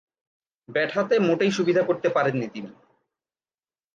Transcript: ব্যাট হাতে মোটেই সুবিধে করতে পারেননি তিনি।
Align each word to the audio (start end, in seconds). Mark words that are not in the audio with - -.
ব্যাট 0.69 0.89
হাতে 0.95 1.15
মোটেই 1.19 1.51
সুবিধে 1.51 1.81
করতে 1.83 2.07
পারেননি 2.09 2.47
তিনি। 2.47 2.71